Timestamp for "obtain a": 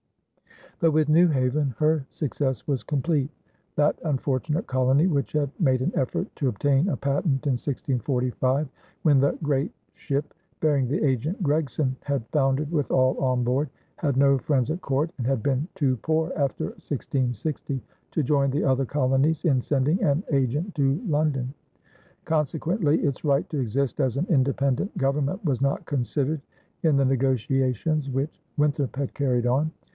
6.47-6.97